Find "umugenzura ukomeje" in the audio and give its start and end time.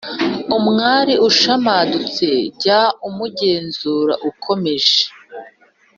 3.07-5.01